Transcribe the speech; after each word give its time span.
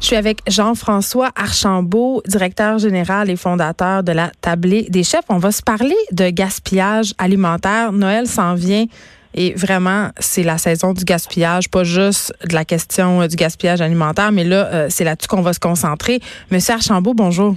Je 0.00 0.06
suis 0.06 0.16
avec 0.16 0.40
Jean-François 0.48 1.30
Archambault, 1.36 2.22
directeur 2.26 2.78
général 2.78 3.30
et 3.30 3.36
fondateur 3.36 4.02
de 4.02 4.12
la 4.12 4.30
Tablée 4.40 4.86
des 4.88 5.04
chefs. 5.04 5.24
On 5.28 5.38
va 5.38 5.52
se 5.52 5.62
parler 5.62 5.94
de 6.10 6.30
gaspillage 6.30 7.14
alimentaire. 7.18 7.92
Noël 7.92 8.26
s'en 8.26 8.54
vient. 8.54 8.86
Et 9.34 9.54
vraiment, 9.54 10.10
c'est 10.18 10.42
la 10.42 10.58
saison 10.58 10.92
du 10.92 11.04
gaspillage, 11.04 11.70
pas 11.70 11.84
juste 11.84 12.34
de 12.46 12.54
la 12.54 12.64
question 12.66 13.26
du 13.26 13.36
gaspillage 13.36 13.80
alimentaire, 13.80 14.30
mais 14.30 14.44
là, 14.44 14.66
euh, 14.66 14.86
c'est 14.90 15.04
là-dessus 15.04 15.26
qu'on 15.26 15.40
va 15.40 15.54
se 15.54 15.60
concentrer. 15.60 16.20
Monsieur 16.50 16.74
Archambault, 16.74 17.14
bonjour. 17.14 17.56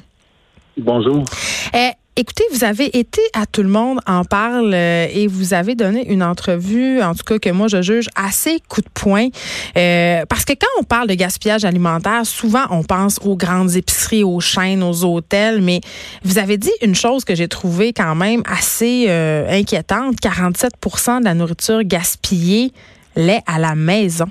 Bonjour. 0.78 1.26
Eh, 1.74 1.92
Écoutez, 2.18 2.46
vous 2.54 2.64
avez 2.64 2.98
été 2.98 3.20
à 3.34 3.46
Tout 3.46 3.62
le 3.62 3.68
monde 3.68 4.00
en 4.08 4.24
parle 4.24 4.74
euh, 4.74 5.06
et 5.14 5.28
vous 5.28 5.54
avez 5.54 5.76
donné 5.76 6.10
une 6.10 6.24
entrevue, 6.24 7.02
en 7.02 7.14
tout 7.14 7.26
cas 7.26 7.40
que 7.40 7.50
moi 7.50 7.68
je 7.68 7.82
juge 7.82 8.08
assez 8.16 8.62
coup 8.70 8.80
de 8.80 8.88
poing, 8.94 9.28
euh, 9.76 10.22
parce 10.30 10.46
que 10.46 10.54
quand 10.54 10.80
on 10.80 10.84
parle 10.84 11.10
de 11.10 11.14
gaspillage 11.14 11.66
alimentaire, 11.66 12.26
souvent 12.26 12.64
on 12.72 12.84
pense 12.84 13.20
aux 13.26 13.36
grandes 13.36 13.76
épiceries, 13.76 14.24
aux 14.24 14.40
chaînes, 14.40 14.82
aux 14.82 15.04
hôtels, 15.04 15.62
mais 15.62 15.82
vous 16.24 16.38
avez 16.38 16.58
dit 16.58 16.72
une 16.82 16.96
chose 16.96 17.26
que 17.26 17.36
j'ai 17.36 17.50
trouvée 17.50 17.92
quand 17.92 18.16
même 18.16 18.44
assez 18.46 19.08
euh, 19.10 19.50
inquiétante 19.50 20.16
47% 20.16 21.20
de 21.20 21.26
la 21.26 21.34
nourriture 21.34 21.84
gaspillée 21.84 22.72
l'est 23.18 23.44
à 23.46 23.60
la 23.60 23.76
maison. 23.76 24.28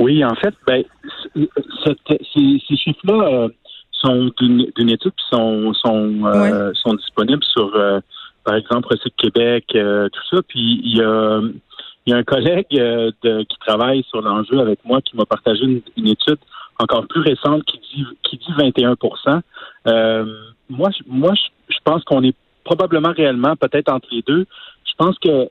Oui, 0.00 0.24
en 0.24 0.34
fait, 0.34 0.54
ben, 0.66 0.82
ces, 1.36 2.58
ces 2.68 2.76
chiffres-là 2.76 3.48
sont 4.00 4.30
d'une 4.38 4.90
étude 4.90 5.12
qui 5.12 5.24
sont 5.30 5.72
sont, 5.74 6.24
euh, 6.26 6.72
sont 6.74 6.94
disponibles 6.94 7.44
sur 7.44 7.74
euh, 7.74 8.00
par 8.44 8.56
exemple 8.56 8.88
Recycle 8.90 9.14
Québec, 9.16 9.64
euh, 9.74 10.08
tout 10.08 10.36
ça. 10.36 10.42
Puis 10.48 10.80
il 10.84 10.96
y 10.96 11.02
a 11.02 11.40
y 12.06 12.12
a 12.12 12.16
un 12.16 12.22
collègue 12.22 12.66
de, 12.70 13.42
qui 13.42 13.58
travaille 13.66 14.04
sur 14.04 14.22
l'enjeu 14.22 14.60
avec 14.60 14.84
moi 14.84 15.00
qui 15.00 15.16
m'a 15.16 15.24
partagé 15.24 15.64
une, 15.64 16.06
étude 16.06 16.38
encore 16.78 17.04
plus 17.08 17.20
récente 17.20 17.64
qui 17.64 17.78
dit 17.78 18.06
qui 18.22 18.36
dit 18.36 18.52
21 18.56 18.94
Moi, 20.68 20.90
moi, 21.06 21.32
je 21.68 21.78
pense 21.82 22.04
qu'on 22.04 22.22
est 22.22 22.36
probablement 22.62 23.12
réellement 23.12 23.56
peut-être 23.56 23.92
entre 23.92 24.06
les 24.12 24.22
deux. 24.22 24.46
Je 24.84 24.92
pense 24.96 25.18
que 25.18 25.48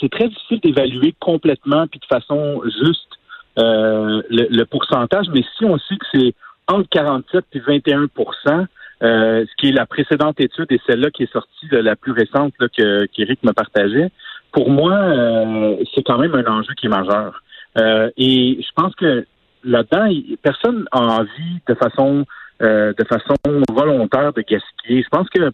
c'est 0.00 0.10
très 0.10 0.28
difficile 0.28 0.60
d'évaluer 0.60 1.12
complètement 1.18 1.88
puis 1.88 1.98
de 1.98 2.06
façon 2.06 2.62
juste 2.66 3.08
le, 3.56 4.22
le, 4.30 4.64
pourcentage, 4.64 5.26
mais 5.34 5.42
si 5.58 5.64
on 5.64 5.76
sait 5.78 5.96
que 5.96 6.06
c'est 6.12 6.34
entre 6.68 6.88
47 6.88 7.44
et 7.52 7.60
21% 7.60 8.66
euh, 9.02 9.44
ce 9.44 9.56
qui 9.58 9.68
est 9.68 9.72
la 9.72 9.84
précédente 9.84 10.40
étude 10.40 10.66
et 10.70 10.80
celle-là 10.86 11.10
qui 11.10 11.24
est 11.24 11.32
sortie, 11.32 11.68
de 11.70 11.76
la 11.76 11.96
plus 11.96 12.12
récente 12.12 12.54
là, 12.58 12.66
que 12.68 13.04
qu'Éric 13.06 13.42
me 13.42 13.52
partageait, 13.52 14.10
pour 14.52 14.70
moi, 14.70 14.94
euh, 14.94 15.76
c'est 15.94 16.02
quand 16.02 16.16
même 16.16 16.34
un 16.34 16.46
enjeu 16.46 16.72
qui 16.74 16.86
est 16.86 16.90
majeur. 16.90 17.42
Euh, 17.76 18.10
et 18.16 18.58
je 18.58 18.72
pense 18.74 18.94
que 18.94 19.26
là-dedans, 19.64 20.08
personne 20.42 20.86
n'a 20.94 21.00
envie 21.00 21.60
de 21.68 21.74
façon 21.74 22.24
de 22.58 23.04
façon 23.06 23.34
volontaire 23.70 24.32
de 24.32 24.40
gaspiller. 24.40 25.02
Je 25.02 25.08
pense 25.10 25.28
que 25.28 25.52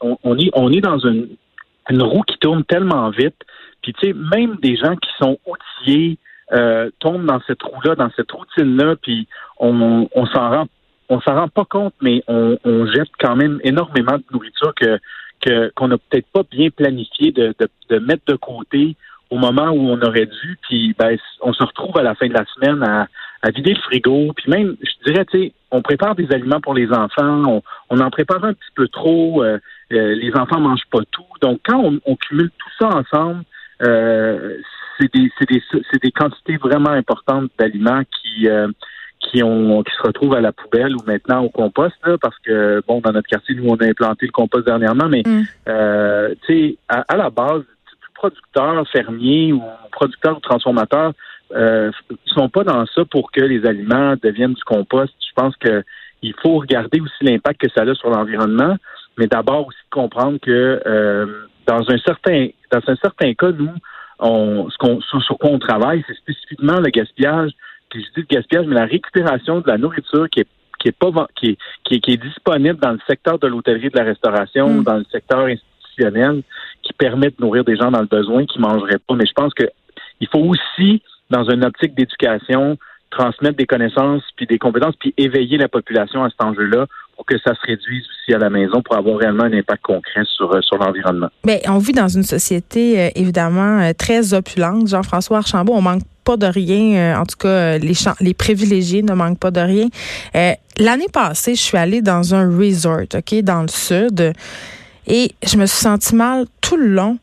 on, 0.00 0.38
est 0.38 0.48
on 0.54 0.72
est 0.72 0.80
dans 0.80 0.98
une, 1.00 1.28
une 1.90 2.02
roue 2.02 2.22
qui 2.22 2.38
tourne 2.38 2.64
tellement 2.64 3.10
vite. 3.10 3.36
Puis 3.82 3.92
tu 3.92 4.06
sais, 4.06 4.14
même 4.14 4.56
des 4.62 4.74
gens 4.76 4.96
qui 4.96 5.10
sont 5.20 5.36
outillés 5.44 6.16
euh, 6.54 6.90
tombe 7.00 7.26
dans 7.26 7.40
cette 7.46 7.62
roue-là, 7.62 7.94
dans 7.94 8.10
cette 8.16 8.30
routine-là, 8.30 8.96
puis 9.02 9.26
on, 9.58 10.08
on 10.14 10.26
s'en 10.26 10.50
rend 10.50 10.66
on 11.10 11.20
s'en 11.20 11.34
rend 11.34 11.48
pas 11.48 11.66
compte, 11.66 11.94
mais 12.00 12.22
on, 12.28 12.56
on, 12.64 12.86
jette 12.86 13.10
quand 13.20 13.36
même 13.36 13.60
énormément 13.62 14.16
de 14.16 14.24
nourriture 14.32 14.72
que 14.74 14.98
qu'on 15.76 15.88
n'a 15.88 15.98
peut-être 15.98 16.26
pas 16.32 16.42
bien 16.50 16.70
planifié 16.70 17.30
de, 17.30 17.54
de, 17.58 17.68
de, 17.90 17.98
mettre 17.98 18.22
de 18.26 18.36
côté 18.36 18.96
au 19.30 19.36
moment 19.36 19.68
où 19.68 19.90
on 19.90 20.00
aurait 20.00 20.26
dû, 20.26 20.58
puis 20.62 20.94
ben, 20.98 21.16
on 21.42 21.52
se 21.52 21.62
retrouve 21.62 21.98
à 21.98 22.02
la 22.02 22.14
fin 22.14 22.28
de 22.28 22.32
la 22.32 22.44
semaine 22.46 22.82
à, 22.82 23.08
à 23.42 23.50
vider 23.50 23.74
le 23.74 23.80
frigo, 23.80 24.32
puis 24.34 24.50
même, 24.50 24.76
je 24.80 25.10
dirais, 25.10 25.24
tu 25.26 25.38
sais, 25.38 25.52
on 25.70 25.82
prépare 25.82 26.14
des 26.14 26.30
aliments 26.32 26.60
pour 26.60 26.72
les 26.72 26.90
enfants, 26.90 27.42
on, 27.46 27.62
on 27.90 28.00
en 28.00 28.10
prépare 28.10 28.44
un 28.44 28.54
petit 28.54 28.70
peu 28.74 28.88
trop, 28.88 29.42
euh, 29.42 29.58
euh, 29.92 30.14
les 30.14 30.34
enfants 30.34 30.60
mangent 30.60 30.88
pas 30.90 31.00
tout, 31.10 31.24
donc 31.42 31.60
quand 31.64 31.78
on, 31.78 32.00
on 32.06 32.16
cumule 32.16 32.50
tout 32.50 32.70
ça 32.78 32.88
ensemble, 32.88 33.44
euh, 33.82 34.56
c'est 34.98 35.12
des, 35.12 35.30
des, 35.48 35.62
des 36.02 36.10
quantités 36.12 36.56
vraiment 36.56 36.90
importantes 36.90 37.50
d'aliments 37.58 38.02
qui 38.04 38.48
euh, 38.48 38.68
qui 39.20 39.42
ont 39.42 39.82
qui 39.82 39.92
se 39.96 40.02
retrouvent 40.02 40.34
à 40.34 40.40
la 40.40 40.52
poubelle 40.52 40.94
ou 40.94 41.00
maintenant 41.06 41.42
au 41.42 41.48
compost 41.48 41.94
là, 42.04 42.16
parce 42.20 42.38
que 42.40 42.82
bon 42.86 43.00
dans 43.00 43.12
notre 43.12 43.28
quartier 43.28 43.54
nous 43.54 43.68
on 43.68 43.76
a 43.76 43.86
implanté 43.86 44.26
le 44.26 44.32
compost 44.32 44.66
dernièrement 44.66 45.08
mais 45.08 45.22
mm. 45.24 45.42
euh, 45.68 46.34
tu 46.46 46.54
sais 46.54 46.76
à, 46.88 47.16
la 47.16 47.30
base 47.30 47.62
tout 47.62 48.12
producteur 48.14 48.88
fermier 48.90 49.52
ou 49.52 49.62
producteur 49.92 50.36
ou 50.36 50.40
transformateur 50.40 51.12
euh, 51.54 51.90
sont 52.26 52.48
pas 52.48 52.64
dans 52.64 52.84
ça 52.86 53.04
pour 53.04 53.30
que 53.30 53.40
les 53.40 53.66
aliments 53.66 54.14
deviennent 54.22 54.54
du 54.54 54.64
compost 54.64 55.12
je 55.20 55.32
pense 55.34 55.56
que 55.56 55.82
il 56.22 56.34
faut 56.42 56.58
regarder 56.58 57.00
aussi 57.00 57.22
l'impact 57.22 57.60
que 57.60 57.70
ça 57.70 57.82
a 57.82 57.94
sur 57.94 58.10
l'environnement 58.10 58.76
mais 59.18 59.26
d'abord 59.26 59.68
aussi 59.68 59.78
comprendre 59.90 60.38
que 60.40 60.82
euh, 60.86 61.26
dans 61.66 61.90
un 61.90 61.98
certain 61.98 62.48
dans 62.72 62.80
un 62.86 62.96
certain 62.96 63.32
cas 63.34 63.52
nous 63.52 63.70
on, 64.18 64.68
ce 64.70 64.78
qu'on, 64.78 65.00
sur, 65.00 65.38
quoi 65.38 65.50
on 65.50 65.58
travaille, 65.58 66.04
c'est 66.06 66.16
spécifiquement 66.16 66.80
le 66.80 66.90
gaspillage. 66.90 67.52
Puis 67.90 68.02
je 68.02 68.20
dis 68.20 68.26
le 68.28 68.36
gaspillage, 68.36 68.66
mais 68.66 68.74
la 68.74 68.86
récupération 68.86 69.60
de 69.60 69.68
la 69.68 69.78
nourriture 69.78 70.28
qui 70.30 70.40
est 70.40 70.48
qui 70.80 70.88
est 70.88 70.92
pas 70.92 71.10
qui 71.34 71.56
est, 71.86 72.00
qui 72.00 72.12
est, 72.12 72.16
disponible 72.22 72.78
dans 72.78 72.92
le 72.92 72.98
secteur 73.06 73.38
de 73.38 73.46
l'hôtellerie 73.46 73.88
de 73.88 73.96
la 73.96 74.04
restauration 74.04 74.68
mm. 74.68 74.84
dans 74.84 74.96
le 74.96 75.04
secteur 75.10 75.46
institutionnel 75.46 76.42
qui 76.82 76.92
permet 76.92 77.28
de 77.28 77.36
nourrir 77.38 77.64
des 77.64 77.76
gens 77.76 77.90
dans 77.90 78.00
le 78.00 78.06
besoin 78.06 78.44
qui 78.44 78.58
mangeraient 78.58 78.98
pas. 78.98 79.14
Mais 79.14 79.24
je 79.24 79.32
pense 79.32 79.54
que 79.54 79.64
il 80.20 80.28
faut 80.28 80.40
aussi, 80.40 81.02
dans 81.30 81.48
une 81.48 81.64
optique 81.64 81.94
d'éducation, 81.94 82.76
transmettre 83.10 83.56
des 83.56 83.66
connaissances 83.66 84.22
puis 84.36 84.46
des 84.46 84.58
compétences 84.58 84.96
puis 84.96 85.14
éveiller 85.16 85.56
la 85.56 85.68
population 85.68 86.22
à 86.24 86.30
cet 86.30 86.42
enjeu-là 86.42 86.86
pour 87.16 87.26
que 87.26 87.38
ça 87.38 87.54
se 87.54 87.60
réduise 87.66 88.04
aussi 88.04 88.34
à 88.34 88.38
la 88.38 88.50
maison 88.50 88.82
pour 88.82 88.96
avoir 88.96 89.18
réellement 89.18 89.44
un 89.44 89.52
impact 89.52 89.82
concret 89.82 90.22
sur, 90.36 90.52
euh, 90.52 90.60
sur 90.62 90.76
l'environnement. 90.76 91.28
Mais 91.44 91.62
on 91.68 91.78
vit 91.78 91.92
dans 91.92 92.08
une 92.08 92.22
société 92.22 93.00
euh, 93.00 93.10
évidemment 93.14 93.80
euh, 93.80 93.92
très 93.92 94.34
opulente. 94.34 94.88
Jean-François 94.88 95.38
Archambault, 95.38 95.74
on 95.74 95.82
manque 95.82 96.02
pas 96.24 96.36
de 96.36 96.46
rien. 96.46 97.20
en 97.20 97.26
tout 97.26 97.36
cas, 97.36 97.76
les, 97.76 97.92
les 98.20 98.34
privilégiés 98.34 99.02
ne 99.02 99.12
manquent 99.12 99.38
pas 99.38 99.50
de 99.50 99.60
rien. 99.60 99.88
L'année 100.78 101.08
passée, 101.12 101.54
je 101.54 101.60
suis 101.60 101.76
allée 101.76 102.00
dans 102.00 102.34
un 102.34 102.48
resort, 102.58 103.04
OK, 103.14 103.34
dans 103.42 103.60
le 103.60 103.68
sud, 103.68 104.32
et 105.06 105.32
je 105.46 105.58
me 105.58 105.66
suis 105.66 105.82
sentie 105.82 106.14
mal 106.14 106.46
tout 106.62 106.78
le 106.78 106.86
long 106.86 107.18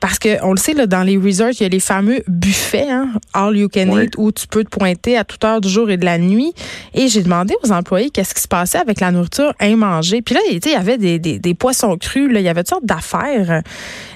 parce 0.00 0.18
que 0.18 0.42
on 0.44 0.52
le 0.52 0.58
sait, 0.58 0.74
là, 0.74 0.86
dans 0.86 1.02
les 1.02 1.16
resorts, 1.16 1.50
il 1.52 1.62
y 1.62 1.66
a 1.66 1.68
les 1.68 1.80
fameux 1.80 2.22
buffets, 2.28 2.90
hein, 2.90 3.12
all 3.32 3.56
you 3.56 3.68
can 3.68 4.00
eat, 4.00 4.14
où 4.18 4.30
tu 4.32 4.46
peux 4.46 4.64
te 4.64 4.70
pointer 4.70 5.16
à 5.16 5.24
toute 5.24 5.42
heure 5.44 5.60
du 5.60 5.68
jour 5.68 5.90
et 5.90 5.96
de 5.96 6.04
la 6.04 6.18
nuit. 6.18 6.52
Et 6.94 7.08
j'ai 7.08 7.22
demandé 7.22 7.54
aux 7.62 7.72
employés 7.72 8.10
qu'est-ce 8.10 8.34
qui 8.34 8.42
se 8.42 8.48
passait 8.48 8.78
avec 8.78 9.00
la 9.00 9.10
nourriture 9.10 9.52
immangée. 9.60 10.22
Puis 10.22 10.34
là, 10.34 10.40
il 10.50 10.64
y 10.64 10.74
avait 10.74 10.98
des, 10.98 11.18
des, 11.18 11.38
des 11.38 11.54
poissons 11.54 11.96
crus, 11.96 12.30
là, 12.30 12.40
il 12.40 12.44
y 12.44 12.48
avait 12.48 12.62
toutes 12.62 12.70
sortes 12.70 12.86
d'affaires. 12.86 13.62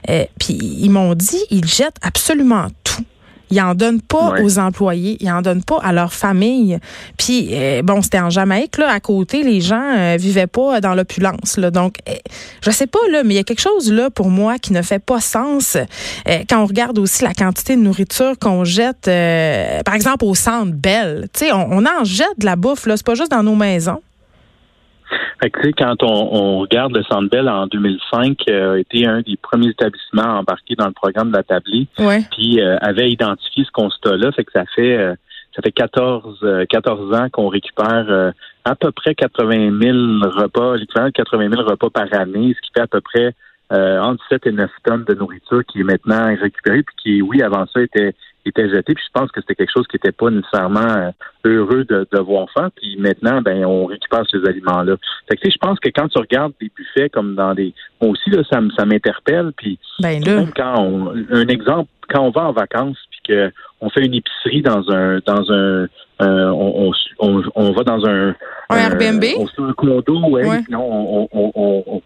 Euh, 0.08 0.24
puis 0.38 0.54
ils 0.54 0.90
m'ont 0.90 1.14
dit, 1.14 1.40
ils 1.50 1.66
jettent 1.66 1.98
absolument 2.02 2.68
tout. 2.68 2.79
Ils 3.50 3.60
en 3.60 3.74
donnent 3.74 4.00
pas 4.00 4.34
aux 4.42 4.58
employés, 4.58 5.16
ils 5.20 5.30
en 5.30 5.42
donnent 5.42 5.64
pas 5.64 5.78
à 5.82 5.92
leur 5.92 6.12
famille. 6.12 6.78
Puis 7.16 7.50
euh, 7.52 7.82
bon, 7.82 8.02
c'était 8.02 8.20
en 8.20 8.30
Jamaïque 8.30 8.78
là, 8.78 8.90
à 8.90 9.00
côté, 9.00 9.42
les 9.42 9.60
gens 9.60 9.82
euh, 9.96 10.16
vivaient 10.18 10.46
pas 10.46 10.80
dans 10.80 10.94
l'opulence 10.94 11.56
là. 11.56 11.70
Donc 11.70 11.96
euh, 12.08 12.12
je 12.62 12.70
sais 12.70 12.86
pas 12.86 13.00
là, 13.10 13.22
mais 13.24 13.34
il 13.34 13.36
y 13.36 13.40
a 13.40 13.44
quelque 13.44 13.60
chose 13.60 13.92
là 13.92 14.10
pour 14.10 14.30
moi 14.30 14.58
qui 14.58 14.72
ne 14.72 14.82
fait 14.82 14.98
pas 14.98 15.20
sens 15.20 15.76
quand 16.48 16.62
on 16.62 16.66
regarde 16.66 16.98
aussi 16.98 17.24
la 17.24 17.34
quantité 17.34 17.76
de 17.76 17.80
nourriture 17.80 18.38
qu'on 18.38 18.64
jette 18.64 19.10
par 19.84 19.94
exemple 19.94 20.24
au 20.24 20.34
centre 20.34 20.72
Belle. 20.72 21.28
Tu 21.32 21.46
sais, 21.46 21.52
on, 21.52 21.72
on, 21.72 21.84
en 21.86 22.04
jette 22.04 22.38
de 22.38 22.44
la 22.44 22.56
bouffe 22.56 22.86
là, 22.86 22.96
c'est 22.96 23.06
pas 23.06 23.14
juste 23.14 23.30
dans 23.30 23.42
nos 23.42 23.56
maisons. 23.56 24.00
Fait 25.42 25.50
que, 25.50 25.68
quand 25.68 26.02
on, 26.02 26.58
regarde 26.58 26.96
le 26.96 27.02
Centre 27.04 27.28
Bell 27.30 27.48
en 27.48 27.66
2005, 27.66 28.38
euh, 28.48 28.74
a 28.74 28.78
été 28.78 29.06
un 29.06 29.22
des 29.22 29.36
premiers 29.36 29.70
établissements 29.70 30.38
embarqués 30.38 30.74
dans 30.74 30.86
le 30.86 30.92
programme 30.92 31.30
de 31.30 31.36
la 31.36 31.42
tablée, 31.42 31.86
puis 32.30 32.60
euh, 32.60 32.76
avait 32.80 33.10
identifié 33.10 33.64
ce 33.64 33.70
constat-là, 33.72 34.32
fait 34.32 34.44
que 34.44 34.52
ça 34.52 34.64
fait 34.74 34.96
euh, 34.96 35.14
ça 35.54 35.62
fait 35.62 35.72
14 35.72 36.46
14 36.68 37.14
ans 37.14 37.28
qu'on 37.32 37.48
récupère 37.48 38.32
à 38.64 38.74
peu 38.76 38.92
près 38.92 39.16
80 39.16 39.80
000 39.82 39.96
repas, 40.30 40.76
l'équivalent 40.76 41.08
de 41.08 41.12
80 41.12 41.50
000 41.50 41.62
repas 41.62 41.90
par 41.90 42.06
année, 42.12 42.54
ce 42.54 42.60
qui 42.60 42.70
fait 42.72 42.82
à 42.82 42.86
peu 42.86 43.00
près 43.00 43.34
entre 43.72 44.22
7 44.28 44.46
et 44.46 44.52
9 44.52 44.70
tonnes 44.84 45.04
de 45.04 45.14
nourriture 45.14 45.64
qui 45.66 45.80
est 45.80 45.84
maintenant 45.84 46.26
récupérée, 46.40 46.84
puis 46.84 46.94
qui, 47.02 47.22
oui, 47.22 47.42
avant 47.42 47.66
ça, 47.66 47.82
était 47.82 48.14
était 48.46 48.68
jeté. 48.68 48.94
Puis 48.94 49.04
je 49.06 49.20
pense 49.20 49.30
que 49.30 49.40
c'était 49.40 49.54
quelque 49.54 49.72
chose 49.74 49.86
qui 49.86 49.96
n'était 49.96 50.12
pas 50.12 50.30
nécessairement 50.30 50.80
euh, 50.80 51.10
heureux 51.44 51.84
de, 51.84 52.06
de, 52.10 52.18
voir 52.18 52.48
faire. 52.52 52.70
Puis 52.76 52.96
maintenant, 52.98 53.40
ben, 53.42 53.64
on 53.64 53.86
récupère 53.86 54.24
ces 54.30 54.44
aliments-là. 54.46 54.96
Fait 55.28 55.36
que, 55.36 55.50
je 55.50 55.58
pense 55.58 55.78
que 55.80 55.88
quand 55.88 56.08
tu 56.08 56.18
regardes 56.18 56.52
des 56.60 56.70
buffets 56.74 57.08
comme 57.08 57.34
dans 57.34 57.54
des. 57.54 57.74
Moi 58.00 58.10
aussi, 58.12 58.30
là, 58.30 58.42
ça, 58.50 58.60
ça 58.76 58.84
m'interpelle. 58.84 59.52
Puis 59.56 59.78
ben 60.00 60.22
quand 60.54 60.74
on. 60.78 61.14
Un 61.30 61.48
exemple, 61.48 61.90
quand 62.08 62.22
on 62.22 62.30
va 62.30 62.42
en 62.42 62.52
vacances, 62.52 62.98
puis 63.10 63.36
qu'on 63.36 63.90
fait 63.90 64.04
une 64.04 64.14
épicerie 64.14 64.62
dans 64.62 64.90
un 64.90 65.20
dans 65.24 65.50
un 65.52 65.86
on, 66.22 66.92
on, 67.18 67.42
on, 67.54 67.72
va 67.72 67.82
dans 67.82 68.04
un, 68.04 68.34
un 68.68 68.76
Airbnb, 68.76 69.24
on 69.38 69.46
fait 69.46 69.62
un 69.62 69.72
condo, 69.72 70.20
ouais, 70.28 70.46
on, 70.72 71.28
on, 71.32 72.02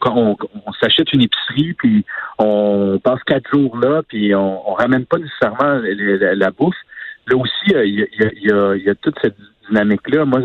on 0.64 0.64
s'achète 0.81 1.13
une 1.13 1.23
épicerie, 1.23 1.75
puis 1.75 2.05
on 2.39 2.99
passe 3.03 3.23
quatre 3.27 3.49
jours 3.53 3.77
là, 3.79 4.03
puis 4.07 4.35
on, 4.35 4.75
ramène 4.75 5.07
pas 5.07 5.19
nécessairement 5.19 5.81
la, 5.81 6.51
bouffe. 6.51 6.77
Là 7.27 7.37
aussi, 7.37 7.53
il 7.69 7.73
y 7.73 7.77
a, 7.77 7.85
y, 7.85 8.53
a, 8.53 8.77
y 8.77 8.91
a, 8.91 8.95
toute 8.95 9.17
cette 9.23 9.37
dynamique-là. 9.69 10.25
Moi, 10.25 10.41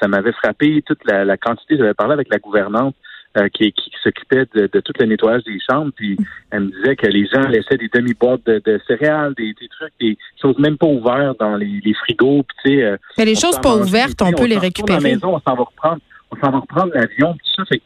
ça 0.00 0.08
m'avait 0.08 0.32
frappé 0.32 0.82
toute 0.86 1.04
la, 1.04 1.36
quantité. 1.36 1.76
J'avais 1.76 1.94
parlé 1.94 2.14
avec 2.14 2.28
la 2.30 2.38
gouvernante 2.38 2.94
euh, 3.38 3.48
qui, 3.48 3.72
s'occupait 4.02 4.44
de, 4.54 4.66
tout 4.80 4.92
le 4.98 5.06
nettoyage 5.06 5.44
des 5.44 5.58
chambres, 5.70 5.92
puis 5.96 6.16
elle 6.50 6.64
me 6.64 6.70
disait 6.70 6.96
que 6.96 7.06
les 7.06 7.26
gens 7.26 7.48
laissaient 7.48 7.78
des 7.78 7.88
demi-boîtes 7.88 8.44
de, 8.44 8.80
céréales, 8.86 9.32
des, 9.34 9.54
trucs, 9.70 9.92
des 10.00 10.18
choses 10.40 10.58
même 10.58 10.76
pas 10.76 10.86
ouvertes 10.86 11.38
dans 11.38 11.56
les, 11.56 11.94
frigos. 11.94 12.44
Puis, 12.62 12.82
euh, 12.82 12.96
Mais 13.16 13.24
les 13.24 13.34
choses 13.34 13.58
pas 13.60 13.76
ouvertes, 13.76 14.20
on, 14.22 14.32
peut 14.32 14.46
les 14.46 14.58
récupérer. 14.58 14.98
À 14.98 15.00
la 15.00 15.08
maison, 15.08 15.36
on 15.36 15.40
s'en 15.40 15.56
va 15.56 15.62
reprendre, 15.62 16.00
on 16.30 16.36
s'en 16.36 16.50
va 16.50 16.58
reprendre 16.58 16.92
l'avion, 16.94 17.32
tout 17.32 17.50
ça. 17.56 17.64
Fait 17.66 17.78
que, 17.78 17.84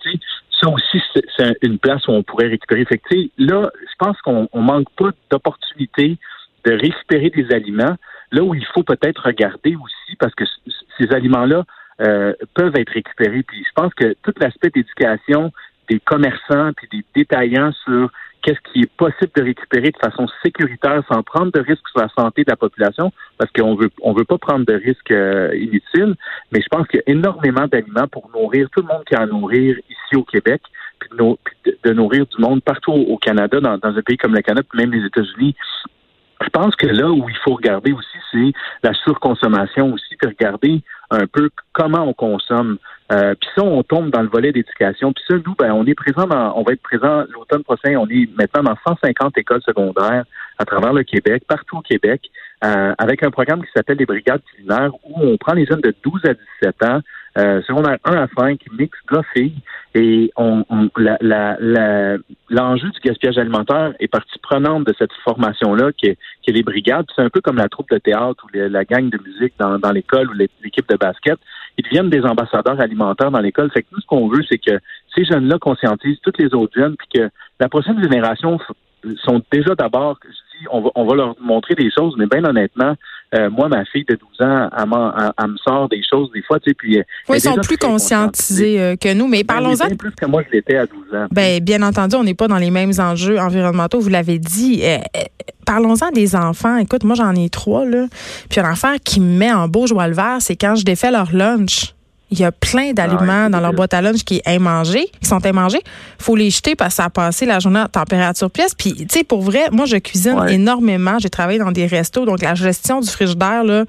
ça 0.61 0.69
aussi, 0.69 1.03
c'est 1.37 1.57
une 1.63 1.79
place 1.79 2.07
où 2.09 2.13
on 2.13 2.23
pourrait 2.23 2.49
récupérer. 2.49 2.85
Fait 2.85 2.99
que, 2.99 3.15
là, 3.39 3.71
je 3.81 3.95
pense 3.99 4.21
qu'on 4.23 4.49
manque 4.55 4.91
pas 4.97 5.11
d'opportunités 5.31 6.19
de 6.65 6.73
récupérer 6.73 7.31
des 7.31 7.53
aliments. 7.53 7.97
Là 8.33 8.43
où 8.43 8.55
il 8.55 8.67
faut 8.75 8.83
peut-être 8.83 9.23
regarder 9.25 9.77
aussi, 9.77 10.17
parce 10.19 10.35
que 10.35 10.45
ces 10.99 11.13
aliments-là 11.13 11.65
euh, 12.01 12.33
peuvent 12.55 12.75
être 12.77 12.93
récupérés. 12.93 13.43
Puis 13.43 13.65
je 13.65 13.73
pense 13.75 13.95
que 13.95 14.15
tout 14.23 14.35
l'aspect 14.41 14.71
d'éducation 14.71 15.53
des 15.89 16.01
commerçants 16.01 16.73
puis 16.77 16.89
des 16.91 17.05
détaillants 17.15 17.73
sur 17.85 18.11
qu'est-ce 18.47 18.73
qui 18.73 18.83
est 18.83 18.93
possible 18.97 19.33
de 19.35 19.43
récupérer 19.43 19.91
de 19.91 19.99
façon 19.99 20.29
sécuritaire 20.45 21.03
sans 21.11 21.23
prendre 21.25 21.51
de 21.51 21.61
risques 21.61 21.89
sur 21.91 22.01
la 22.01 22.09
santé 22.17 22.45
de 22.45 22.51
la 22.51 22.57
population, 22.57 23.13
parce 23.39 23.51
qu'on 23.51 23.75
veut 23.75 23.91
on 24.03 24.13
veut 24.13 24.25
pas 24.25 24.39
prendre 24.39 24.65
de 24.65 24.75
risques 24.75 25.11
euh, 25.11 25.51
inutiles, 25.57 26.15
mais 26.53 26.61
je 26.61 26.69
pense 26.71 26.87
qu'il 26.87 27.03
y 27.05 27.11
a 27.11 27.13
énormément 27.13 27.67
d'aliments 27.67 28.07
pour 28.07 28.31
nourrir 28.33 28.69
tout 28.71 28.83
le 28.83 28.87
monde 28.87 29.03
qui 29.05 29.17
a 29.17 29.23
à 29.23 29.27
nourrir 29.27 29.77
ici 29.91 30.17
au 30.17 30.23
Québec, 30.23 30.63
puis 31.01 31.11
de, 31.85 31.93
nourrir 31.93 32.25
du 32.27 32.41
monde 32.41 32.63
partout 32.63 32.93
au, 32.93 33.19
Canada, 33.19 33.61
dans, 33.61 33.79
dans, 33.79 33.97
un 33.97 34.03
pays 34.03 34.17
comme 34.17 34.35
le 34.35 34.43
Canada, 34.43 34.67
puis 34.71 34.81
même 34.81 34.93
les 34.93 35.05
États-Unis. 35.05 35.57
Je 36.41 36.49
pense 36.51 36.77
que 36.77 36.87
là 36.87 37.11
où 37.11 37.29
il 37.29 37.37
faut 37.39 37.55
regarder 37.55 37.93
aussi, 37.93 38.19
c'est 38.31 38.53
la 38.85 38.93
surconsommation 38.95 39.93
aussi, 39.93 40.17
puis 40.17 40.29
regarder 40.29 40.83
un 41.11 41.27
peu 41.27 41.51
comment 41.73 42.03
on 42.03 42.13
consomme. 42.13 42.79
Euh, 43.13 43.35
puis 43.41 43.49
ça, 43.55 43.63
on 43.63 43.83
tombe 43.83 44.11
dans 44.11 44.23
le 44.23 44.29
volet 44.29 44.53
d'éducation. 44.53 45.13
Puis 45.13 45.25
ça, 45.29 45.37
nous, 45.45 45.55
ben, 45.59 45.73
on 45.73 45.87
est 45.87 45.95
présent 45.95 46.27
dans, 46.27 46.57
on 46.57 46.63
va 46.63 46.73
être 46.73 46.83
présent 46.83 47.25
l'automne 47.31 47.63
prochain. 47.63 47.97
On 47.97 48.09
est 48.09 48.29
maintenant 48.37 48.65
dans 48.65 48.77
150 48.95 49.39
écoles 49.39 49.63
secondaires 49.63 50.25
à 50.59 50.65
travers 50.65 50.93
le 50.93 51.05
Québec, 51.05 51.45
partout 51.47 51.79
au 51.79 51.83
Québec, 51.83 52.23
euh, 52.65 52.95
avec 52.99 53.23
un 53.23 53.31
programme 53.31 53.63
qui 53.63 53.71
s'appelle 53.75 53.99
les 53.99 54.07
brigades 54.07 54.43
culinaires, 54.55 54.93
où 55.05 55.21
on 55.21 55.37
prend 55.37 55.53
les 55.53 55.67
jeunes 55.67 55.83
de 55.83 55.95
12 56.03 56.25
à 56.25 56.35
17 56.63 56.83
ans 56.85 57.01
euh, 57.39 57.61
secondaire 57.63 57.99
1 58.05 58.15
à 58.15 58.29
5, 58.35 58.61
mix 58.79 58.99
gars-filles. 59.11 59.61
Et 59.95 60.33
on, 60.37 60.65
l'enjeu 60.97 61.17
la, 61.21 61.57
la, 61.59 62.75
du 62.75 63.01
gaspillage 63.05 63.39
alimentaire 63.39 63.93
est 64.01 64.09
partie 64.09 64.39
prenante 64.39 64.87
de 64.87 64.95
cette 64.99 65.13
formation-là, 65.25 65.93
qui 65.93 66.07
est, 66.07 66.19
qui 66.43 66.51
est 66.51 66.55
les 66.55 66.63
brigades. 66.63 67.07
C'est 67.15 67.23
un 67.23 67.29
peu 67.29 67.41
comme 67.41 67.57
la 67.57 67.69
troupe 67.69 67.91
de 67.91 67.99
théâtre 67.99 68.45
ou 68.45 68.49
la 68.53 68.85
gang 68.85 69.11
de 69.11 69.19
musique 69.23 69.53
dans, 69.59 69.79
dans 69.79 69.93
l'école 69.93 70.31
ou 70.31 70.33
l'équipe 70.33 70.89
de 70.89 70.97
basket. 70.97 71.39
Ils 71.79 71.85
deviennent 71.85 72.11
des 72.11 72.25
ambassadeurs 72.25 72.81
alimentaires 72.81 73.31
dans 73.31 73.41
l'école. 73.41 73.71
Fait 73.71 73.83
que 73.83 73.89
nous, 73.93 74.01
ce 74.01 74.07
qu'on 74.07 74.29
veut, 74.29 74.43
c'est 74.49 74.59
que 74.59 74.79
ces 75.15 75.25
jeunes-là 75.25 75.59
conscientisent 75.59 76.21
toutes 76.23 76.39
les 76.39 76.55
autres 76.55 76.79
jeunes, 76.79 76.97
puis 76.97 77.09
que 77.21 77.31
la 77.61 77.69
prochaine 77.69 78.03
génération 78.03 78.59
sont 79.23 79.43
déjà 79.53 79.75
d'abord, 79.75 80.19
on 80.71 80.81
va, 80.81 80.91
on 80.95 81.05
va 81.05 81.15
leur 81.15 81.37
montrer 81.41 81.75
des 81.75 81.91
choses, 81.91 82.15
mais 82.17 82.27
bien 82.27 82.45
honnêtement, 82.45 82.95
euh, 83.35 83.51
moi, 83.51 83.69
ma 83.69 83.85
fille 83.85 84.05
de 84.05 84.15
12 84.15 84.47
ans, 84.47 84.69
elle, 84.77 85.51
me 85.51 85.57
sort 85.59 85.89
des 85.89 86.03
choses 86.09 86.31
des 86.33 86.43
fois, 86.43 86.61
tu 86.61 86.71
sais, 86.71 86.75
puis... 86.75 86.99
Euh, 86.99 87.03
oui, 87.29 87.39
ils 87.39 87.41
sont 87.41 87.57
plus 87.57 87.77
conscientisés 87.77 88.81
euh, 88.81 88.97
que 88.97 89.13
nous, 89.13 89.27
mais 89.27 89.43
ben, 89.43 89.55
parlons-en... 89.55 89.97
plus 89.97 90.13
que 90.13 90.27
moi, 90.27 90.43
je 90.47 90.57
l'étais 90.57 90.77
à 90.77 90.87
12 90.87 91.15
ans. 91.15 91.27
Ben, 91.33 91.63
bien 91.63 91.83
entendu, 91.83 92.15
on 92.17 92.25
n'est 92.25 92.35
pas 92.35 92.49
dans 92.49 92.59
les 92.59 92.71
mêmes 92.71 92.93
enjeux 92.99 93.39
environnementaux, 93.39 93.99
vous 93.99 94.09
l'avez 94.09 94.39
dit. 94.39 94.83
Parlons-en 95.67 96.11
des 96.13 96.37
enfants. 96.37 96.77
Écoute, 96.77 97.03
moi, 97.03 97.17
j'en 97.17 97.35
ai 97.35 97.49
trois, 97.49 97.85
là. 97.85 98.07
Puis 98.49 98.61
un 98.61 98.71
enfant 98.71 98.95
qui 99.03 99.21
me 99.21 99.37
met 99.37 99.53
en 99.53 99.67
beau 99.67 99.87
joie 99.87 100.07
le 100.07 100.15
vert, 100.15 100.37
c'est 100.41 100.57
quand 100.57 100.77
je 100.77 100.85
défais 100.85 101.11
leur 101.11 101.35
lunch. 101.35 101.96
Il 102.31 102.41
y 102.41 102.45
a 102.45 102.51
plein 102.51 102.93
d'aliments 102.93 103.49
dans 103.49 103.61
leur 103.61 103.73
boîte 103.73 103.95
à 103.95 104.03
lunch 104.03 104.25
qui 104.25 104.43
est 104.45 104.55
immangé, 104.55 105.07
qui 105.21 105.29
sont 105.29 105.39
immangés. 105.39 105.81
faut 106.19 106.35
les 106.35 106.51
jeter 106.51 106.75
parce 106.75 106.91
que 106.91 106.97
ça 106.97 107.05
a 107.05 107.11
passé 107.11 107.47
la 107.47 107.61
journée 107.61 107.79
à 107.79 107.89
température 107.89 108.51
pièce. 108.51 108.75
Puis, 108.75 108.95
tu 108.95 109.07
sais, 109.11 109.25
pour 109.25 109.43
vrai, 109.43 109.67
moi, 109.71 109.87
je 109.87 109.97
cuisine 109.97 110.37
énormément. 110.49 111.19
J'ai 111.21 111.31
travaillé 111.31 111.61
dans 111.61 111.71
des 111.71 111.87
restos, 111.87 112.25
donc 112.25 112.43
la 112.43 112.55
gestion 112.55 113.01
du 113.01 113.09
frigidaire, 113.09 113.63
là, 113.63 113.85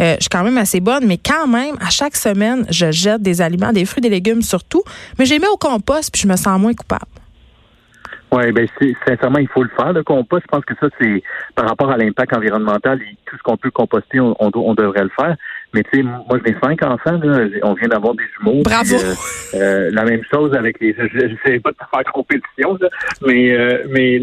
euh, 0.00 0.14
je 0.16 0.22
suis 0.22 0.28
quand 0.28 0.42
même 0.42 0.58
assez 0.58 0.80
bonne. 0.80 1.06
Mais 1.06 1.18
quand 1.18 1.46
même, 1.46 1.76
à 1.80 1.90
chaque 1.90 2.16
semaine, 2.16 2.66
je 2.70 2.90
jette 2.90 3.22
des 3.22 3.40
aliments, 3.40 3.72
des 3.72 3.84
fruits, 3.84 4.00
des 4.00 4.10
légumes 4.10 4.42
surtout. 4.42 4.82
Mais 5.18 5.24
j'ai 5.24 5.38
mis 5.38 5.46
au 5.46 5.56
compost, 5.56 6.10
puis 6.12 6.22
je 6.22 6.28
me 6.28 6.36
sens 6.36 6.58
moins 6.58 6.74
coupable. 6.74 7.06
Oui, 8.32 8.50
ben 8.52 8.66
sincèrement, 9.06 9.38
il 9.38 9.48
faut 9.48 9.62
le 9.62 9.70
faire, 9.76 9.92
le 9.92 10.02
compost. 10.02 10.42
Je 10.42 10.48
pense 10.48 10.64
que 10.64 10.74
ça, 10.80 10.88
c'est 11.00 11.22
par 11.54 11.68
rapport 11.68 11.90
à 11.90 11.96
l'impact 11.96 12.36
environnemental 12.36 13.00
et 13.00 13.16
tout 13.24 13.36
ce 13.36 13.42
qu'on 13.42 13.56
peut 13.56 13.70
composter, 13.70 14.18
on, 14.20 14.34
on, 14.38 14.74
devrait 14.74 15.04
le 15.04 15.10
faire. 15.16 15.36
Mais 15.76 15.82
tu 15.82 15.98
sais, 15.98 16.02
moi 16.02 16.38
j'ai 16.42 16.56
cinq 16.62 16.82
enfants, 16.82 17.18
là, 17.22 17.44
on 17.62 17.74
vient 17.74 17.88
d'avoir 17.88 18.14
des 18.14 18.24
jumeaux. 18.38 18.62
Bravo. 18.62 18.94
Euh, 18.96 19.14
euh, 19.54 19.90
la 19.92 20.04
même 20.04 20.22
chose 20.32 20.54
avec 20.54 20.80
les. 20.80 20.94
Je 20.94 21.02
ne 21.02 21.58
pas 21.58 21.70
de 21.70 21.76
faire 21.76 22.12
compétition, 22.14 22.78
là, 22.80 22.88
mais 23.26 23.52
euh, 23.52 23.84
mais 23.90 24.22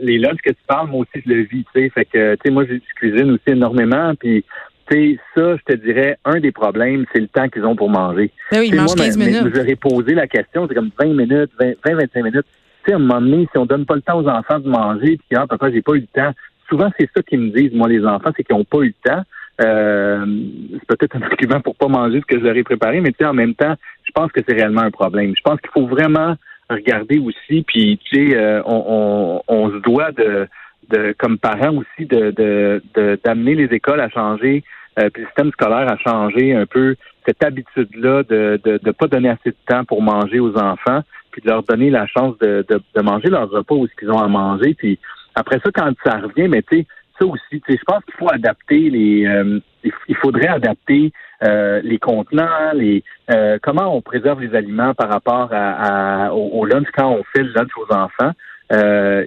les 0.00 0.18
lunchs 0.18 0.40
que 0.40 0.50
tu 0.50 0.62
parles, 0.68 0.88
moi 0.90 1.00
aussi 1.00 1.24
je 1.26 1.32
le 1.32 1.42
vis, 1.42 1.64
tu 1.74 1.82
sais. 1.82 1.90
Fait 1.90 2.04
que 2.04 2.36
tu 2.36 2.40
sais, 2.44 2.50
moi 2.52 2.64
je 2.70 2.76
cuisine 2.94 3.32
aussi 3.32 3.42
énormément, 3.48 4.14
puis 4.14 4.44
tu 4.88 4.94
sais, 4.94 5.18
ça, 5.34 5.56
je 5.56 5.74
te 5.74 5.80
dirais, 5.84 6.16
un 6.24 6.38
des 6.38 6.52
problèmes, 6.52 7.06
c'est 7.12 7.20
le 7.20 7.26
temps 7.26 7.48
qu'ils 7.48 7.64
ont 7.64 7.74
pour 7.74 7.90
manger. 7.90 8.30
Ben 8.52 8.60
oui, 8.60 8.68
ils 8.68 8.76
mangent 8.76 8.94
15 8.94 9.16
minutes. 9.16 9.52
Je 9.52 9.58
leur 9.60 9.68
ai 9.68 9.76
posé 9.76 10.14
la 10.14 10.28
question, 10.28 10.68
c'est 10.68 10.74
comme 10.76 10.90
20 10.96 11.06
minutes, 11.06 11.50
20, 11.58 11.72
25 11.84 12.22
minutes. 12.22 12.46
Tu 12.84 12.90
sais, 12.90 12.92
à 12.92 12.96
un 12.96 13.00
moment 13.00 13.20
donné, 13.20 13.48
si 13.50 13.58
on 13.58 13.66
donne 13.66 13.84
pas 13.84 13.96
le 13.96 14.02
temps 14.02 14.20
aux 14.20 14.28
enfants 14.28 14.60
de 14.60 14.68
manger, 14.68 15.18
puis 15.28 15.36
ah, 15.36 15.48
papa, 15.48 15.72
j'ai 15.72 15.82
pas 15.82 15.94
eu 15.94 16.00
le 16.02 16.06
temps. 16.06 16.30
Souvent, 16.68 16.88
c'est 16.96 17.10
ça 17.16 17.20
qu'ils 17.22 17.40
me 17.40 17.50
disent, 17.50 17.72
moi, 17.74 17.88
les 17.88 18.04
enfants, 18.04 18.30
c'est 18.36 18.44
qu'ils 18.44 18.54
ont 18.54 18.64
pas 18.64 18.78
eu 18.78 18.94
le 18.94 19.10
temps. 19.10 19.22
Euh, 19.60 20.26
c'est 20.72 20.86
peut-être 20.86 21.16
un 21.16 21.22
argument 21.30 21.60
pour 21.60 21.76
pas 21.76 21.88
manger 21.88 22.20
ce 22.20 22.26
que 22.26 22.38
je 22.38 22.44
leur 22.44 22.56
ai 22.56 22.64
préparé, 22.64 23.00
mais 23.00 23.10
tu 23.10 23.18
sais, 23.20 23.26
en 23.26 23.34
même 23.34 23.54
temps, 23.54 23.74
je 24.04 24.10
pense 24.12 24.32
que 24.32 24.40
c'est 24.46 24.54
réellement 24.54 24.82
un 24.82 24.90
problème. 24.90 25.34
Je 25.36 25.42
pense 25.42 25.60
qu'il 25.60 25.70
faut 25.70 25.86
vraiment 25.86 26.36
regarder 26.68 27.18
aussi, 27.18 27.62
puis 27.62 27.98
tu 28.04 28.30
sais, 28.30 28.36
euh, 28.36 28.62
on, 28.64 29.42
on, 29.46 29.70
se 29.70 29.76
doit 29.82 30.12
de, 30.12 30.48
de 30.90 31.14
comme 31.18 31.38
parents 31.38 31.74
aussi, 31.76 32.06
de 32.06 32.80
d'amener 33.24 33.54
les 33.54 33.74
écoles 33.74 34.00
à 34.00 34.08
changer, 34.08 34.64
euh, 34.98 35.10
puis 35.10 35.22
le 35.22 35.28
système 35.28 35.50
scolaire 35.52 35.90
à 35.90 35.98
changer 35.98 36.54
un 36.54 36.66
peu 36.66 36.96
cette 37.26 37.42
habitude-là 37.44 38.22
de 38.22 38.60
ne 38.64 38.78
de, 38.78 38.90
pas 38.90 39.06
donner 39.06 39.28
assez 39.28 39.50
de 39.50 39.56
temps 39.66 39.84
pour 39.84 40.02
manger 40.02 40.40
aux 40.40 40.56
enfants, 40.56 41.02
puis 41.30 41.42
de 41.42 41.48
leur 41.48 41.62
donner 41.62 41.90
la 41.90 42.06
chance 42.06 42.36
de, 42.38 42.64
de, 42.68 42.80
de 42.94 43.02
manger 43.02 43.28
leur 43.28 43.48
repas 43.50 43.74
où 43.74 43.86
ce 43.86 43.94
qu'ils 43.94 44.10
ont 44.10 44.18
à 44.18 44.28
manger, 44.28 44.74
puis 44.74 44.98
après 45.34 45.58
ça, 45.64 45.70
quand 45.72 45.92
ça 46.04 46.18
revient, 46.18 46.48
mais 46.48 46.62
tu 46.62 46.78
sais, 46.78 46.86
ça 47.18 47.26
aussi, 47.26 47.62
je 47.68 47.84
pense 47.86 48.04
qu'il 48.04 48.14
faut 48.14 48.30
adapter 48.30 48.90
les, 48.90 49.26
euh, 49.26 49.60
il 50.08 50.16
faudrait 50.16 50.48
adapter 50.48 51.12
euh, 51.42 51.80
les 51.82 51.98
contenants, 51.98 52.72
les 52.74 53.04
euh, 53.30 53.58
comment 53.62 53.94
on 53.94 54.00
préserve 54.00 54.40
les 54.40 54.54
aliments 54.54 54.94
par 54.94 55.08
rapport 55.08 55.48
à, 55.52 56.34
au, 56.34 56.64
lunch 56.64 56.88
quand 56.96 57.10
on 57.10 57.22
fait 57.34 57.42
le 57.42 57.52
lunch 57.52 57.70
aux 57.76 57.94
enfants. 57.94 58.32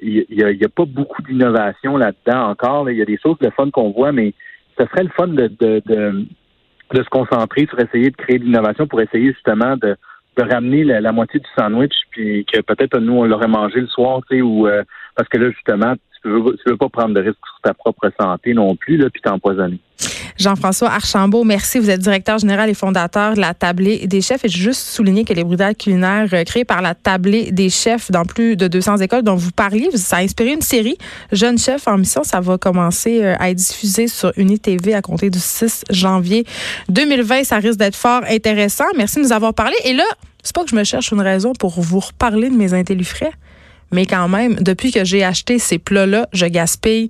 Il 0.02 0.26
n'y 0.30 0.64
a, 0.66 0.70
pas 0.70 0.86
beaucoup 0.86 1.22
d'innovation 1.22 1.96
là-dedans 1.96 2.50
encore. 2.50 2.90
Il 2.90 2.98
y 2.98 3.02
a 3.02 3.06
des 3.06 3.20
choses 3.20 3.38
de 3.40 3.50
fun 3.52 3.70
qu'on 3.72 3.92
voit, 3.92 4.12
mais 4.12 4.34
ce 4.78 4.86
serait 4.86 5.04
le 5.04 5.12
fun 5.16 5.28
de, 5.28 5.48
de, 5.48 5.82
de, 5.86 6.26
de 6.94 7.04
se 7.04 7.10
concentrer 7.10 7.68
sur 7.68 7.80
essayer 7.80 8.10
de 8.10 8.16
créer 8.18 8.40
de 8.40 8.44
l'innovation 8.44 8.88
pour 8.88 9.00
essayer 9.00 9.32
justement 9.32 9.78
de, 9.78 9.96
de 10.38 10.44
ramener 10.44 10.84
la, 10.84 11.12
moitié 11.14 11.40
du 11.40 11.48
sandwich, 11.58 11.94
puis 12.12 12.46
que 12.52 12.60
peut-être 12.62 13.00
nous 13.00 13.14
on 13.14 13.24
l'aurait 13.24 13.48
mangé 13.48 13.80
le 13.80 13.88
soir, 13.88 14.22
tu 14.30 14.38
sais, 14.38 14.42
ou 14.42 14.68
parce 15.16 15.30
que 15.30 15.38
là 15.38 15.50
justement 15.52 15.94
tu 16.28 16.44
veux, 16.44 16.58
veux 16.72 16.78
pas 16.78 16.90
prendre 16.90 17.14
de 17.14 17.22
risques 17.22 17.38
sur 17.46 17.62
ta 17.64 17.74
propre 17.74 18.12
santé 18.20 18.54
non 18.54 18.76
plus, 18.76 18.98
là, 18.98 19.10
puis 19.10 19.22
t'empoisonner. 19.22 19.80
Jean-François 20.38 20.90
Archambault, 20.90 21.44
merci. 21.44 21.80
Vous 21.80 21.90
êtes 21.90 22.02
directeur 22.02 22.38
général 22.38 22.70
et 22.70 22.76
fondateur 22.76 23.34
de 23.34 23.40
la 23.40 23.56
Tablée 23.56 24.06
des 24.06 24.22
chefs. 24.22 24.46
Et 24.46 24.50
je 24.50 24.58
juste 24.58 24.82
souligner 24.82 25.26
que 25.26 25.34
les 25.34 25.44
brigades 25.44 25.76
culinaires 25.76 26.28
euh, 26.32 26.44
créées 26.44 26.66
par 26.66 26.82
la 26.82 26.94
Tablée 26.94 27.52
des 27.52 27.70
chefs 27.70 28.12
dans 28.12 28.24
plus 28.24 28.56
de 28.56 28.68
200 28.68 28.98
écoles 28.98 29.24
dont 29.24 29.36
vous 29.36 29.52
parliez, 29.52 29.90
ça 29.96 30.18
a 30.18 30.22
inspiré 30.22 30.54
une 30.54 30.62
série 30.62 30.98
Jeunes 31.32 31.58
chefs 31.58 31.88
en 31.88 31.98
mission. 31.98 32.24
Ça 32.24 32.40
va 32.40 32.60
commencer 32.60 33.24
euh, 33.24 33.36
à 33.40 33.50
être 33.50 33.58
diffusé 33.58 34.08
sur 34.08 34.32
UniTV 34.38 34.94
à 34.94 35.02
compter 35.02 35.32
du 35.32 35.40
6 35.40 35.86
janvier 35.90 36.46
2020. 36.90 37.44
Ça 37.44 37.58
risque 37.58 37.80
d'être 37.80 37.96
fort 37.96 38.22
intéressant. 38.30 38.86
Merci 38.96 39.18
de 39.18 39.24
nous 39.24 39.34
avoir 39.34 39.56
parlé. 39.56 39.76
Et 39.86 39.94
là, 39.94 40.06
c'est 40.44 40.54
pas 40.54 40.64
que 40.64 40.70
je 40.70 40.76
me 40.76 40.84
cherche 40.84 41.12
une 41.12 41.22
raison 41.22 41.54
pour 41.54 41.82
vous 41.82 42.00
reparler 42.00 42.50
de 42.50 42.56
mes 42.56 42.74
intellifrais 42.74 43.32
mais 43.92 44.06
quand 44.06 44.28
même, 44.28 44.56
depuis 44.56 44.92
que 44.92 45.06
j'ai 45.06 45.24
acheté 45.24 45.60
ces 45.60 45.78
plats-là, 45.78 46.28
je 46.34 46.46
gaspille 46.46 47.10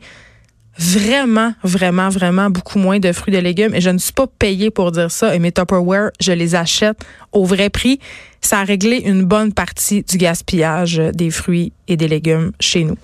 vraiment, 0.77 1.53
vraiment, 1.63 2.10
vraiment 2.10 2.50
beaucoup 2.50 2.77
moins 2.79 3.00
de 3.00 3.12
fruits 3.12 3.34
et 3.34 3.38
de 3.38 3.43
légumes. 3.43 3.74
Et 3.74 3.81
je 3.81 3.89
ne 3.89 3.98
suis 3.98 4.13
pas 4.13 4.27
payée 4.27 4.69
pour 4.69 4.91
dire 4.91 5.12
ça. 5.12 5.36
Et 5.36 5.39
mes 5.39 5.51
Tupperware, 5.51 6.12
je 6.19 6.31
les 6.31 6.55
achète 6.55 7.00
au 7.31 7.46
vrai 7.46 7.69
prix. 7.69 8.00
Ça 8.41 8.60
a 8.60 8.63
réglé 8.63 8.98
une 8.98 9.24
bonne 9.24 9.53
partie 9.53 10.03
du 10.03 10.17
gaspillage 10.17 11.01
des 11.13 11.31
fruits 11.31 11.74
et 11.88 11.98
des 11.98 12.07
légumes 12.07 12.51
chez 12.60 12.84
nous. 12.84 12.98